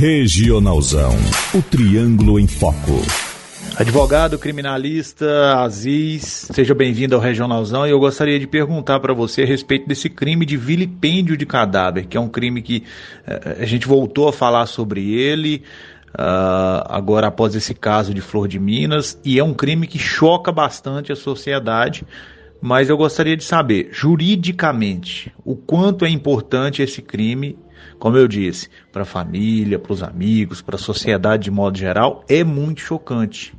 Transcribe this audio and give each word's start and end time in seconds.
Regionalzão, 0.00 1.12
o 1.52 1.60
triângulo 1.60 2.40
em 2.40 2.46
foco. 2.46 3.02
Advogado 3.76 4.38
criminalista 4.38 5.58
Aziz, 5.58 6.48
seja 6.50 6.74
bem-vindo 6.74 7.14
ao 7.14 7.20
Regionalzão 7.20 7.86
e 7.86 7.90
eu 7.90 8.00
gostaria 8.00 8.40
de 8.40 8.46
perguntar 8.46 8.98
para 9.00 9.12
você 9.12 9.42
a 9.42 9.46
respeito 9.46 9.86
desse 9.86 10.08
crime 10.08 10.46
de 10.46 10.56
vilipêndio 10.56 11.36
de 11.36 11.44
cadáver, 11.44 12.06
que 12.06 12.16
é 12.16 12.20
um 12.20 12.30
crime 12.30 12.62
que 12.62 12.82
uh, 13.28 13.62
a 13.62 13.66
gente 13.66 13.86
voltou 13.86 14.26
a 14.26 14.32
falar 14.32 14.64
sobre 14.64 15.12
ele 15.12 15.64
uh, 16.14 16.80
agora 16.86 17.26
após 17.26 17.54
esse 17.54 17.74
caso 17.74 18.14
de 18.14 18.22
Flor 18.22 18.48
de 18.48 18.58
Minas 18.58 19.20
e 19.22 19.38
é 19.38 19.44
um 19.44 19.52
crime 19.52 19.86
que 19.86 19.98
choca 19.98 20.50
bastante 20.50 21.12
a 21.12 21.16
sociedade. 21.16 22.06
Mas 22.60 22.88
eu 22.88 22.96
gostaria 22.96 23.36
de 23.36 23.44
saber, 23.44 23.88
juridicamente, 23.90 25.32
o 25.44 25.56
quanto 25.56 26.04
é 26.04 26.10
importante 26.10 26.82
esse 26.82 27.00
crime 27.00 27.58
como 28.00 28.16
eu 28.16 28.26
disse, 28.26 28.68
para 28.90 29.02
a 29.02 29.06
família, 29.06 29.78
para 29.78 29.92
os 29.92 30.02
amigos, 30.02 30.62
para 30.62 30.76
a 30.76 30.78
sociedade 30.78 31.44
de 31.44 31.50
modo 31.50 31.78
geral, 31.78 32.24
é 32.28 32.42
muito 32.42 32.80
chocante. 32.80 33.54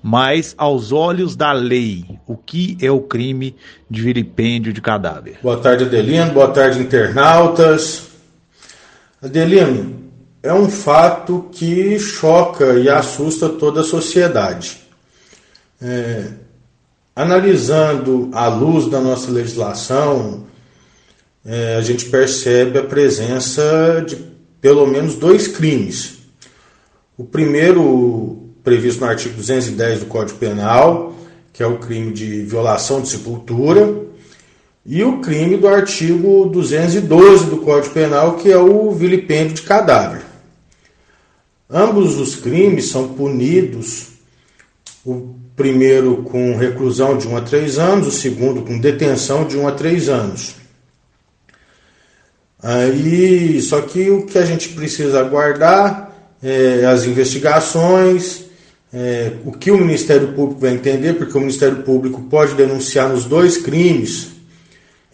Mas, 0.00 0.54
aos 0.56 0.90
olhos 0.92 1.36
da 1.36 1.52
lei, 1.52 2.04
o 2.26 2.36
que 2.36 2.76
é 2.80 2.90
o 2.90 3.00
crime 3.00 3.56
de 3.90 4.02
vilipêndio 4.02 4.72
de 4.72 4.80
cadáver? 4.80 5.38
Boa 5.42 5.58
tarde, 5.58 5.84
Adelino. 5.84 6.32
Boa 6.32 6.48
tarde, 6.48 6.80
internautas. 6.80 8.08
Adelino, 9.20 10.10
é 10.42 10.52
um 10.52 10.68
fato 10.68 11.48
que 11.52 11.98
choca 11.98 12.74
e 12.78 12.88
assusta 12.88 13.48
toda 13.48 13.82
a 13.82 13.84
sociedade. 13.84 14.80
É, 15.80 16.32
analisando 17.14 18.30
à 18.32 18.48
luz 18.48 18.90
da 18.90 19.00
nossa 19.00 19.30
legislação, 19.30 20.44
é, 21.44 21.76
a 21.76 21.82
gente 21.82 22.06
percebe 22.06 22.78
a 22.78 22.84
presença 22.84 24.04
de 24.06 24.16
pelo 24.60 24.86
menos 24.86 25.16
dois 25.16 25.48
crimes. 25.48 26.18
O 27.18 27.24
primeiro, 27.24 28.48
previsto 28.62 29.00
no 29.00 29.10
artigo 29.10 29.34
210 29.34 30.00
do 30.00 30.06
Código 30.06 30.38
Penal, 30.38 31.14
que 31.52 31.62
é 31.62 31.66
o 31.66 31.78
crime 31.78 32.12
de 32.12 32.42
violação 32.44 33.00
de 33.00 33.08
sepultura, 33.08 34.02
e 34.84 35.04
o 35.04 35.20
crime 35.20 35.56
do 35.56 35.68
artigo 35.68 36.46
212 36.46 37.46
do 37.46 37.58
Código 37.58 37.92
Penal, 37.92 38.36
que 38.36 38.50
é 38.50 38.56
o 38.56 38.90
vilipêndio 38.92 39.54
de 39.54 39.62
cadáver. 39.62 40.22
Ambos 41.68 42.18
os 42.18 42.34
crimes 42.34 42.90
são 42.90 43.08
punidos, 43.08 44.11
o 45.04 45.34
primeiro 45.56 46.18
com 46.22 46.56
reclusão 46.56 47.18
de 47.18 47.26
1 47.26 47.36
a 47.36 47.40
3 47.40 47.78
anos, 47.78 48.06
o 48.06 48.12
segundo 48.12 48.62
com 48.62 48.78
detenção 48.78 49.44
de 49.44 49.56
1 49.56 49.68
a 49.68 49.72
3 49.72 50.08
anos. 50.08 50.54
Aí, 52.62 53.60
só 53.60 53.80
que 53.80 54.08
o 54.10 54.24
que 54.24 54.38
a 54.38 54.44
gente 54.44 54.68
precisa 54.68 55.18
aguardar 55.18 56.12
é 56.42 56.84
as 56.86 57.04
investigações, 57.04 58.44
é, 58.92 59.32
o 59.44 59.52
que 59.52 59.70
o 59.70 59.78
Ministério 59.78 60.32
Público 60.32 60.60
vai 60.60 60.72
entender, 60.72 61.14
porque 61.14 61.36
o 61.36 61.40
Ministério 61.40 61.82
Público 61.82 62.22
pode 62.22 62.54
denunciar 62.54 63.08
nos 63.08 63.24
dois 63.24 63.56
crimes 63.56 64.28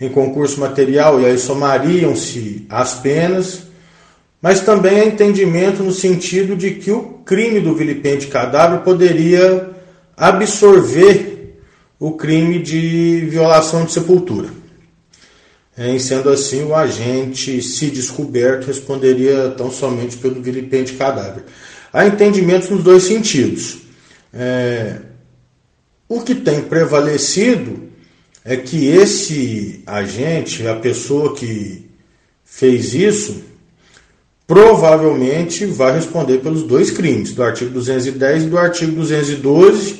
em 0.01 0.09
concurso 0.09 0.61
material 0.61 1.21
e 1.21 1.27
aí 1.27 1.39
somariam-se 1.39 2.67
as 2.69 2.95
penas, 2.95 3.63
mas 4.43 4.61
também 4.61 5.01
há 5.01 5.05
entendimento 5.07 5.83
no 5.83 5.93
sentido 5.93 6.55
de 6.55 6.73
que 6.73 6.91
o 6.91 7.21
crime 7.25 7.61
do 7.61 7.75
vilipêndio 7.75 8.29
cadáver 8.29 8.81
poderia 8.81 9.78
absorver 10.19 11.59
o 11.99 12.13
crime 12.13 12.61
de 12.61 13.27
violação 13.31 13.85
de 13.85 13.93
sepultura. 13.93 14.49
Em 15.77 15.99
sendo 16.01 16.29
assim, 16.29 16.65
o 16.65 16.75
agente, 16.75 17.63
se 17.63 17.87
descoberto, 17.87 18.67
responderia 18.67 19.51
tão 19.57 19.71
somente 19.71 20.17
pelo 20.17 20.43
vilipêndio 20.43 20.95
de 20.95 20.99
cadáver. 20.99 21.45
Há 21.93 22.05
entendimentos 22.05 22.69
nos 22.69 22.83
dois 22.83 23.05
sentidos. 23.05 23.79
É, 24.35 24.97
o 26.09 26.21
que 26.21 26.35
tem 26.35 26.63
prevalecido 26.63 27.89
é 28.45 28.57
que 28.57 28.89
esse 28.89 29.83
agente, 29.87 30.67
a 30.67 30.75
pessoa 30.75 31.35
que 31.37 31.89
fez 32.45 32.93
isso, 32.95 33.45
provavelmente 34.49 35.67
vai 35.67 35.95
responder 35.95 36.39
pelos 36.39 36.63
dois 36.63 36.91
crimes, 36.91 37.35
do 37.35 37.43
artigo 37.43 37.71
210 37.71 38.45
e 38.45 38.47
do 38.47 38.59
artigo 38.59 38.93
212, 38.93 39.98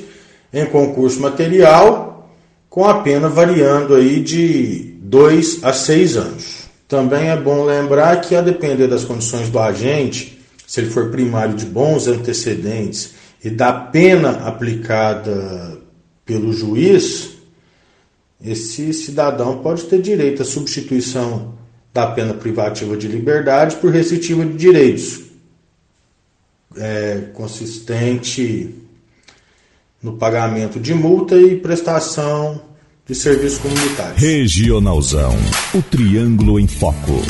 em 0.53 0.65
concurso 0.65 1.19
material, 1.19 2.29
com 2.69 2.85
a 2.85 3.01
pena 3.01 3.27
variando 3.29 3.95
aí 3.95 4.19
de 4.19 4.95
2 5.01 5.63
a 5.63 5.73
6 5.73 6.17
anos. 6.17 6.69
Também 6.87 7.29
é 7.29 7.37
bom 7.37 7.63
lembrar 7.63 8.21
que, 8.21 8.35
a 8.35 8.41
depender 8.41 8.87
das 8.87 9.05
condições 9.05 9.49
do 9.49 9.59
agente, 9.59 10.39
se 10.65 10.79
ele 10.81 10.89
for 10.89 11.09
primário 11.09 11.55
de 11.55 11.65
bons 11.65 12.07
antecedentes 12.07 13.13
e 13.43 13.49
da 13.49 13.71
pena 13.71 14.47
aplicada 14.47 15.77
pelo 16.25 16.53
juiz, 16.53 17.29
esse 18.43 18.93
cidadão 18.93 19.59
pode 19.59 19.83
ter 19.83 20.01
direito 20.01 20.41
à 20.41 20.45
substituição 20.45 21.53
da 21.93 22.07
pena 22.07 22.33
privativa 22.33 22.95
de 22.95 23.07
liberdade 23.07 23.75
por 23.77 23.91
restritiva 23.91 24.45
de 24.45 24.53
direitos, 24.53 25.21
é, 26.77 27.29
consistente 27.33 28.75
no 30.01 30.13
pagamento 30.13 30.79
de 30.79 30.93
multa 30.93 31.35
e 31.35 31.57
prestação 31.57 32.61
de 33.05 33.15
serviço 33.15 33.59
comunitário. 33.61 34.13
Regionalzão, 34.15 35.35
o 35.73 35.81
triângulo 35.81 36.59
em 36.59 36.67
foco. 36.67 37.21